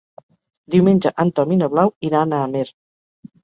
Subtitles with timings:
[0.75, 2.69] Diumenge en Tom i na Blau iran a Amer.